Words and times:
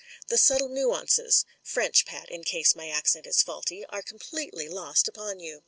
The 0.29 0.37
subtle 0.39 0.69
nuances 0.69 1.45
(French, 1.61 2.07
Pat, 2.07 2.27
in 2.31 2.43
case 2.43 2.73
my 2.75 2.89
accent 2.89 3.27
is 3.27 3.43
faulty) 3.43 3.85
are 3.89 4.01
completely 4.01 4.67
lost 4.67 5.07
upon 5.07 5.39
you." 5.39 5.59